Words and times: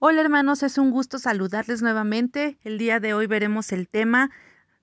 Hola 0.00 0.20
hermanos, 0.20 0.62
es 0.62 0.78
un 0.78 0.92
gusto 0.92 1.18
saludarles 1.18 1.82
nuevamente. 1.82 2.56
El 2.62 2.78
día 2.78 3.00
de 3.00 3.14
hoy 3.14 3.26
veremos 3.26 3.72
el 3.72 3.88
tema 3.88 4.30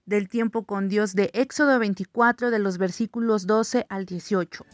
del 0.05 0.27
tiempo 0.27 0.65
con 0.65 0.89
Dios 0.89 1.15
de 1.15 1.31
Éxodo 1.33 1.79
24 1.79 2.51
de 2.51 2.59
los 2.59 2.77
versículos 2.77 3.47
12 3.47 3.85
al 3.87 4.05
18. 4.05 4.65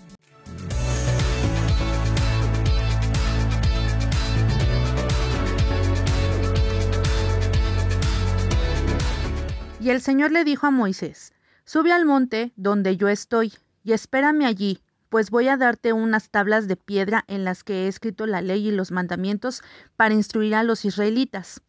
Y 9.80 9.92
el 9.92 10.02
Señor 10.02 10.32
le 10.32 10.44
dijo 10.44 10.66
a 10.66 10.72
Moisés, 10.72 11.34
Sube 11.66 11.92
al 11.92 12.06
monte 12.06 12.52
donde 12.56 12.98
yo 12.98 13.10
estoy, 13.10 13.54
y 13.84 13.94
espérame 13.94 14.46
allí, 14.46 14.82
pues 15.12 15.30
voy 15.30 15.50
a 15.50 15.58
darte 15.58 15.92
unas 15.92 16.30
tablas 16.30 16.70
de 16.70 16.78
piedra 16.78 17.26
en 17.28 17.44
las 17.44 17.66
que 17.66 17.84
he 17.84 17.88
escrito 17.90 18.26
la 18.28 18.42
ley 18.42 18.70
y 18.70 18.72
los 18.72 18.92
mandamientos 18.92 19.62
para 19.98 20.14
instruir 20.14 20.56
a 20.56 20.64
los 20.64 20.86
israelitas. 20.86 21.62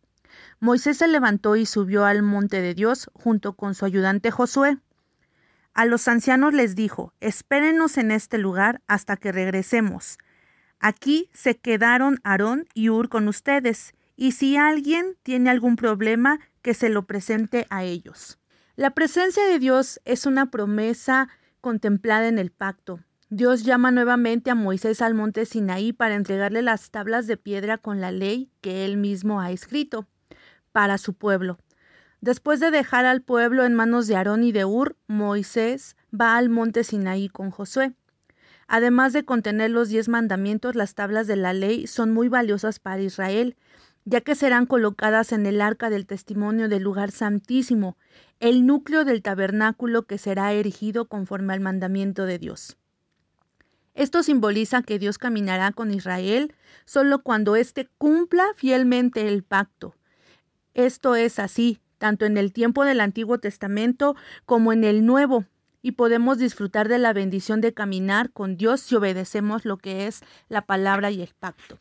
Moisés 0.60 0.98
se 0.98 1.09
levantó 1.09 1.56
y 1.56 1.66
subió 1.66 2.05
al 2.05 2.23
monte 2.23 2.60
de 2.60 2.73
Dios 2.73 3.10
junto 3.14 3.55
con 3.55 3.74
su 3.74 3.84
ayudante 3.84 4.30
Josué. 4.30 4.78
A 5.74 5.86
los 5.86 6.06
ancianos 6.06 6.55
les 6.55 6.77
dijo, 6.77 7.14
espérenos 7.19 7.98
en 7.98 8.12
este 8.12 8.38
lugar 8.38 8.80
hasta 8.86 9.16
que 9.16 9.33
regresemos. 9.33 10.19
Aquí 10.78 11.28
se 11.34 11.59
quedaron 11.59 12.20
Aarón 12.22 12.69
y 12.74 12.91
Ur 12.91 13.09
con 13.09 13.27
ustedes, 13.27 13.92
y 14.14 14.33
si 14.33 14.56
alguien 14.56 15.16
tiene 15.24 15.50
algún 15.50 15.74
problema, 15.74 16.38
que 16.62 16.74
se 16.74 16.91
lo 16.91 17.09
presente 17.09 17.66
a 17.70 17.83
ellos. 17.83 18.38
La 18.77 18.91
presencia 18.91 19.45
de 19.47 19.59
Dios 19.59 20.00
es 20.05 20.27
una 20.27 20.52
promesa 20.52 21.28
contemplada 21.61 22.28
en 22.28 22.38
el 22.38 22.52
pacto. 22.52 23.00
Dios 23.34 23.62
llama 23.62 23.91
nuevamente 23.91 24.50
a 24.50 24.54
Moisés 24.54 25.00
al 25.00 25.14
monte 25.14 25.46
Sinaí 25.46 25.95
para 25.95 26.16
entregarle 26.16 26.60
las 26.60 26.91
tablas 26.91 27.27
de 27.27 27.38
piedra 27.38 27.78
con 27.78 27.98
la 27.98 28.12
ley 28.12 28.50
que 28.60 28.84
él 28.84 28.98
mismo 28.98 29.41
ha 29.41 29.50
escrito 29.50 30.06
para 30.70 30.98
su 30.98 31.14
pueblo. 31.14 31.56
Después 32.20 32.61
de 32.61 32.70
dejar 32.70 33.06
al 33.06 33.22
pueblo 33.22 33.64
en 33.64 33.72
manos 33.72 34.06
de 34.06 34.16
Aarón 34.16 34.44
y 34.44 34.52
de 34.52 34.66
Ur, 34.66 34.98
Moisés 35.06 35.97
va 36.12 36.36
al 36.36 36.50
monte 36.50 36.84
Sinaí 36.84 37.30
con 37.30 37.50
Josué. 37.50 37.94
Además 38.69 39.14
de 39.14 39.24
contener 39.24 39.70
los 39.70 39.89
diez 39.89 40.11
mandamientos, 40.11 40.74
las 40.74 40.94
tablas 40.94 41.27
de 41.27 41.36
la 41.36 41.55
ley 41.55 41.86
son 41.86 42.11
muy 42.11 42.28
valiosas 42.28 42.80
para 42.80 43.00
Israel, 43.00 43.56
ya 44.05 44.20
que 44.20 44.34
serán 44.34 44.67
colocadas 44.67 45.33
en 45.33 45.46
el 45.46 45.62
arca 45.62 45.89
del 45.89 46.05
testimonio 46.05 46.69
del 46.69 46.83
lugar 46.83 47.11
santísimo, 47.11 47.96
el 48.41 48.67
núcleo 48.67 49.06
del 49.06 49.22
tabernáculo 49.22 50.02
que 50.02 50.19
será 50.19 50.52
erigido 50.52 51.06
conforme 51.08 51.55
al 51.55 51.61
mandamiento 51.61 52.27
de 52.27 52.39
Dios. 52.39 52.77
Esto 53.95 54.23
simboliza 54.23 54.83
que 54.83 54.98
Dios 54.98 55.19
caminará 55.19 55.73
con 55.73 55.93
Israel 55.93 56.55
solo 56.85 57.23
cuando 57.23 57.57
éste 57.57 57.89
cumpla 57.98 58.45
fielmente 58.57 59.29
el 59.29 59.43
pacto. 59.43 59.95
Esto 60.75 61.15
es 61.15 61.39
así, 61.39 61.81
tanto 61.98 62.25
en 62.25 62.39
el 62.39 62.53
tiempo 62.53 62.85
del 62.85 63.01
Antiguo 63.01 63.39
Testamento 63.39 64.17
como 64.47 64.73
en 64.73 64.85
el 64.85 65.05
Nuevo, 65.05 65.45
y 65.83 65.93
podemos 65.93 66.39
disfrutar 66.39 66.89
de 66.89 66.98
la 66.98 67.13
bendición 67.13 67.61
de 67.61 67.75
caminar 67.75 68.31
con 68.31 68.57
Dios 68.57 68.81
si 68.81 68.95
obedecemos 68.95 69.65
lo 69.65 69.77
que 69.77 70.07
es 70.07 70.20
la 70.48 70.63
palabra 70.63 71.11
y 71.11 71.20
el 71.20 71.35
pacto. 71.39 71.79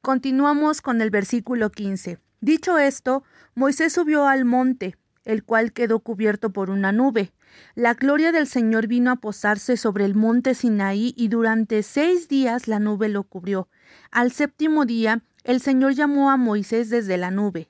Continuamos 0.00 0.80
con 0.80 1.00
el 1.00 1.10
versículo 1.10 1.70
15. 1.70 2.18
Dicho 2.40 2.78
esto, 2.78 3.24
Moisés 3.54 3.92
subió 3.92 4.26
al 4.26 4.44
monte, 4.44 4.96
el 5.24 5.44
cual 5.44 5.72
quedó 5.72 6.00
cubierto 6.00 6.50
por 6.50 6.70
una 6.70 6.92
nube. 6.92 7.32
La 7.74 7.94
gloria 7.94 8.32
del 8.32 8.46
Señor 8.46 8.86
vino 8.86 9.10
a 9.10 9.16
posarse 9.16 9.76
sobre 9.76 10.04
el 10.04 10.14
monte 10.14 10.54
Sinaí 10.54 11.14
y 11.16 11.28
durante 11.28 11.82
seis 11.82 12.28
días 12.28 12.68
la 12.68 12.78
nube 12.78 13.08
lo 13.08 13.24
cubrió. 13.24 13.68
Al 14.10 14.32
séptimo 14.32 14.84
día, 14.84 15.22
el 15.44 15.60
Señor 15.60 15.92
llamó 15.92 16.30
a 16.30 16.36
Moisés 16.36 16.90
desde 16.90 17.16
la 17.16 17.30
nube. 17.30 17.68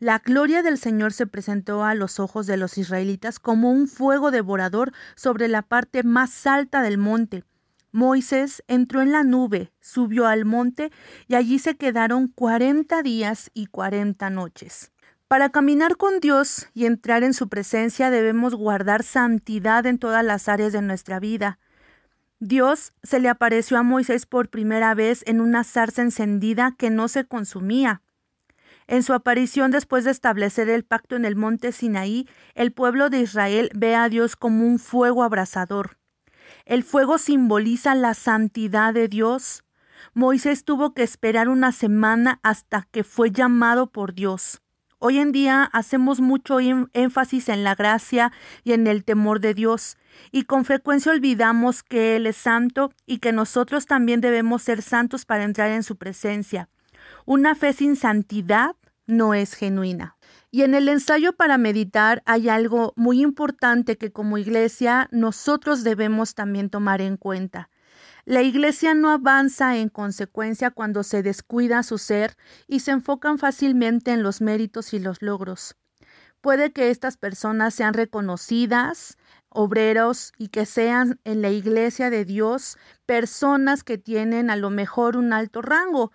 La 0.00 0.18
gloria 0.18 0.62
del 0.62 0.76
Señor 0.76 1.12
se 1.12 1.26
presentó 1.26 1.84
a 1.84 1.94
los 1.94 2.18
ojos 2.18 2.46
de 2.46 2.56
los 2.56 2.76
israelitas 2.78 3.38
como 3.38 3.70
un 3.70 3.86
fuego 3.86 4.30
devorador 4.30 4.92
sobre 5.14 5.48
la 5.48 5.62
parte 5.62 6.02
más 6.02 6.46
alta 6.46 6.82
del 6.82 6.98
monte. 6.98 7.44
Moisés 7.92 8.64
entró 8.66 9.02
en 9.02 9.12
la 9.12 9.22
nube, 9.22 9.72
subió 9.80 10.26
al 10.26 10.44
monte 10.44 10.90
y 11.28 11.36
allí 11.36 11.60
se 11.60 11.76
quedaron 11.76 12.26
cuarenta 12.26 13.02
días 13.02 13.52
y 13.54 13.66
cuarenta 13.66 14.30
noches. 14.30 14.90
Para 15.28 15.48
caminar 15.48 15.96
con 15.96 16.20
Dios 16.20 16.68
y 16.74 16.84
entrar 16.84 17.22
en 17.24 17.32
su 17.32 17.48
presencia 17.48 18.10
debemos 18.10 18.54
guardar 18.54 19.02
santidad 19.02 19.86
en 19.86 19.98
todas 19.98 20.24
las 20.24 20.48
áreas 20.48 20.72
de 20.72 20.82
nuestra 20.82 21.18
vida. 21.18 21.58
Dios 22.40 22.92
se 23.02 23.20
le 23.20 23.30
apareció 23.30 23.78
a 23.78 23.82
Moisés 23.82 24.26
por 24.26 24.50
primera 24.50 24.94
vez 24.94 25.22
en 25.26 25.40
una 25.40 25.64
zarza 25.64 26.02
encendida 26.02 26.74
que 26.76 26.90
no 26.90 27.08
se 27.08 27.24
consumía. 27.24 28.02
En 28.86 29.02
su 29.02 29.14
aparición 29.14 29.70
después 29.70 30.04
de 30.04 30.10
establecer 30.10 30.68
el 30.68 30.84
pacto 30.84 31.16
en 31.16 31.24
el 31.24 31.36
monte 31.36 31.72
Sinaí, 31.72 32.28
el 32.54 32.72
pueblo 32.72 33.08
de 33.08 33.20
Israel 33.20 33.70
ve 33.74 33.94
a 33.94 34.10
Dios 34.10 34.36
como 34.36 34.66
un 34.66 34.78
fuego 34.78 35.22
abrasador. 35.22 35.96
El 36.66 36.84
fuego 36.84 37.16
simboliza 37.16 37.94
la 37.94 38.12
santidad 38.12 38.92
de 38.92 39.08
Dios. 39.08 39.64
Moisés 40.12 40.64
tuvo 40.64 40.92
que 40.92 41.02
esperar 41.02 41.48
una 41.48 41.72
semana 41.72 42.40
hasta 42.42 42.86
que 42.90 43.04
fue 43.04 43.30
llamado 43.30 43.90
por 43.90 44.12
Dios. 44.12 44.60
Hoy 45.06 45.18
en 45.18 45.32
día 45.32 45.64
hacemos 45.64 46.22
mucho 46.22 46.60
énfasis 46.60 47.50
en 47.50 47.62
la 47.62 47.74
gracia 47.74 48.32
y 48.62 48.72
en 48.72 48.86
el 48.86 49.04
temor 49.04 49.38
de 49.38 49.52
Dios, 49.52 49.98
y 50.32 50.44
con 50.44 50.64
frecuencia 50.64 51.12
olvidamos 51.12 51.82
que 51.82 52.16
Él 52.16 52.26
es 52.26 52.38
santo 52.38 52.90
y 53.04 53.18
que 53.18 53.30
nosotros 53.30 53.84
también 53.84 54.22
debemos 54.22 54.62
ser 54.62 54.80
santos 54.80 55.26
para 55.26 55.44
entrar 55.44 55.72
en 55.72 55.82
su 55.82 55.96
presencia. 55.96 56.70
Una 57.26 57.54
fe 57.54 57.74
sin 57.74 57.96
santidad 57.96 58.76
no 59.06 59.34
es 59.34 59.52
genuina. 59.52 60.16
Y 60.50 60.62
en 60.62 60.72
el 60.72 60.88
ensayo 60.88 61.34
para 61.34 61.58
meditar 61.58 62.22
hay 62.24 62.48
algo 62.48 62.94
muy 62.96 63.20
importante 63.20 63.98
que 63.98 64.10
como 64.10 64.38
iglesia 64.38 65.10
nosotros 65.12 65.84
debemos 65.84 66.34
también 66.34 66.70
tomar 66.70 67.02
en 67.02 67.18
cuenta. 67.18 67.68
La 68.26 68.40
Iglesia 68.40 68.94
no 68.94 69.10
avanza 69.10 69.76
en 69.76 69.90
consecuencia 69.90 70.70
cuando 70.70 71.02
se 71.02 71.22
descuida 71.22 71.82
su 71.82 71.98
ser 71.98 72.38
y 72.66 72.80
se 72.80 72.92
enfocan 72.92 73.36
fácilmente 73.36 74.12
en 74.12 74.22
los 74.22 74.40
méritos 74.40 74.94
y 74.94 74.98
los 74.98 75.20
logros. 75.20 75.76
Puede 76.40 76.72
que 76.72 76.90
estas 76.90 77.18
personas 77.18 77.74
sean 77.74 77.92
reconocidas, 77.92 79.18
obreros 79.50 80.32
y 80.38 80.48
que 80.48 80.64
sean 80.64 81.20
en 81.24 81.42
la 81.42 81.50
Iglesia 81.50 82.08
de 82.08 82.24
Dios 82.24 82.78
personas 83.04 83.84
que 83.84 83.98
tienen 83.98 84.48
a 84.48 84.56
lo 84.56 84.70
mejor 84.70 85.18
un 85.18 85.34
alto 85.34 85.60
rango, 85.60 86.10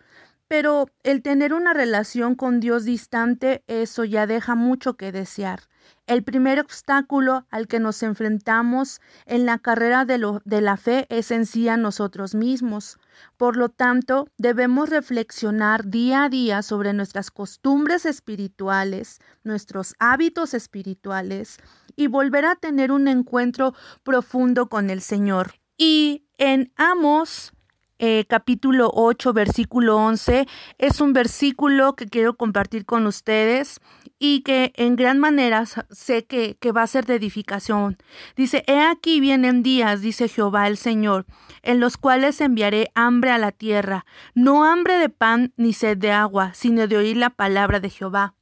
pero 0.49 0.87
el 1.03 1.21
tener 1.21 1.53
una 1.53 1.73
relación 1.73 2.33
con 2.33 2.59
Dios 2.59 2.83
distante, 2.83 3.63
eso 3.67 4.03
ya 4.03 4.25
deja 4.25 4.55
mucho 4.55 4.95
que 4.95 5.11
desear. 5.11 5.61
El 6.07 6.23
primer 6.23 6.59
obstáculo 6.59 7.45
al 7.51 7.67
que 7.67 7.79
nos 7.79 8.01
enfrentamos 8.01 8.99
en 9.27 9.45
la 9.45 9.59
carrera 9.59 10.05
de, 10.05 10.17
la 10.17 10.77
fe 10.77 11.05
es 11.09 11.29
en 11.29 11.45
sí 11.45 11.69
a 11.69 11.77
nosotros 11.77 12.33
mismos. 12.33 12.97
Por 13.37 13.57
lo 13.57 13.69
tanto, 13.69 14.27
debemos 14.39 14.89
reflexionar 14.89 15.85
día 15.85 16.23
a 16.23 16.29
día 16.29 16.63
sobre 16.63 16.93
nuestras 16.93 17.29
costumbres 17.29 18.07
espirituales, 18.07 19.19
nuestros 19.43 19.93
hábitos 19.99 20.55
espirituales 20.55 21.57
y 21.95 22.07
volver 22.07 22.45
a 22.45 22.55
tener 22.55 22.91
un 22.91 23.07
encuentro 23.07 23.75
profundo 24.03 24.67
con 24.67 24.89
el 24.89 25.01
Señor. 25.01 25.59
Y 25.77 26.25
en 26.39 26.73
Amos 26.75 27.53
eh, 27.99 28.25
capítulo 28.27 28.89
8, 28.93 29.33
versículo 29.33 29.97
11, 29.97 30.47
es 30.77 31.01
un 31.01 31.13
versículo 31.13 31.95
que 31.95 32.07
quiero 32.07 32.35
compartir 32.35 32.85
con 32.85 33.05
ustedes 33.05 33.81
y 34.17 34.41
que 34.41 34.71
en 34.75 34.95
gran 34.95 35.19
manera 35.19 35.65
sé 35.65 36.25
que, 36.25 36.55
que 36.59 36.71
va 36.71 36.83
a 36.83 36.87
ser 36.87 37.05
de 37.05 37.15
edificación. 37.15 37.97
Dice, 38.35 38.63
He 38.67 38.81
aquí 38.81 39.19
vienen 39.19 39.63
días, 39.63 40.01
dice 40.01 40.29
Jehová 40.29 40.67
el 40.67 40.77
Señor, 40.77 41.25
en 41.61 41.79
los 41.79 41.97
cuales 41.97 42.39
enviaré 42.41 42.89
hambre 42.95 43.31
a 43.31 43.37
la 43.37 43.51
tierra, 43.51 44.05
no 44.33 44.63
hambre 44.63 44.97
de 44.97 45.09
pan 45.09 45.53
ni 45.57 45.73
sed 45.73 45.97
de 45.97 46.11
agua, 46.11 46.53
sino 46.53 46.87
de 46.87 46.97
oír 46.97 47.17
la 47.17 47.29
palabra 47.29 47.79
de 47.79 47.89
Jehová. 47.89 48.33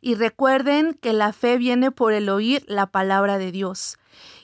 Y 0.00 0.14
recuerden 0.14 0.94
que 0.94 1.12
la 1.12 1.32
fe 1.32 1.58
viene 1.58 1.90
por 1.90 2.12
el 2.12 2.28
oír 2.28 2.64
la 2.66 2.86
palabra 2.86 3.38
de 3.38 3.52
Dios 3.52 3.98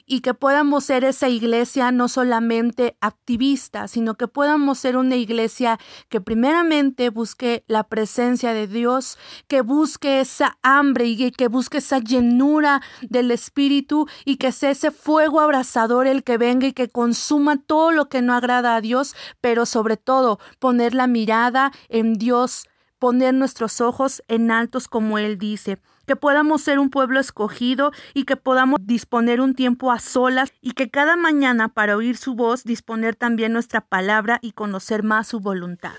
y 0.09 0.21
que 0.21 0.33
podamos 0.33 0.85
ser 0.85 1.05
esa 1.05 1.29
iglesia 1.29 1.93
no 1.93 2.09
solamente 2.09 2.97
activista, 3.01 3.87
sino 3.87 4.15
que 4.15 4.27
podamos 4.27 4.79
ser 4.79 4.97
una 4.97 5.17
iglesia 5.17 5.79
que 6.09 6.23
primeramente 6.23 7.11
busque 7.11 7.63
la 7.69 7.85
presencia 7.85 8.55
de 8.55 8.67
Dios, 8.67 9.19
que 9.47 9.61
busque 9.61 10.21
esa 10.21 10.59
hambre 10.63 11.05
y 11.05 11.31
que 11.31 11.49
busque 11.49 11.79
esa 11.79 11.99
llenura 11.99 12.81
del 13.03 13.31
Espíritu 13.31 14.07
y 14.25 14.37
que 14.37 14.51
sea 14.51 14.71
ese 14.71 14.91
fuego 14.91 15.41
abrasador 15.41 16.07
el 16.07 16.25
que 16.25 16.39
venga 16.39 16.67
y 16.67 16.73
que 16.73 16.89
consuma 16.89 17.59
todo 17.59 17.93
lo 17.93 18.09
que 18.09 18.23
no 18.23 18.33
agrada 18.33 18.77
a 18.77 18.81
Dios, 18.81 19.15
pero 19.43 19.67
sobre 19.67 19.99
todo 19.99 20.41
poner 20.59 20.95
la 20.95 21.07
mirada 21.07 21.71
en 21.91 22.15
Dios, 22.15 22.67
poner 22.99 23.35
nuestros 23.35 23.83
ojos 23.83 24.23
en 24.29 24.51
altos 24.51 24.89
como 24.89 25.19
Él 25.19 25.39
dice 25.39 25.79
que 26.09 26.17
podamos 26.17 26.63
ser 26.63 26.81
un 26.81 26.91
pueblo 26.91 27.21
escogido 27.21 27.93
y 28.15 28.25
que 28.25 28.35
podamos 28.35 28.81
disponer 28.83 29.41
un 29.41 29.55
tiempo 29.55 29.93
a 29.93 30.01
solas 30.01 30.53
y 30.61 30.73
que 30.73 30.91
cada 30.91 31.17
mañana 31.17 31.69
para 31.69 31.97
oír 31.97 32.17
su 32.17 32.35
voz 32.35 32.65
disponer 32.65 33.15
también 33.15 33.53
nuestra 33.53 33.83
palabra 33.83 34.39
y 34.43 34.53
conocer 34.53 35.05
más 35.05 35.29
su 35.29 35.39
voluntad. 35.39 35.93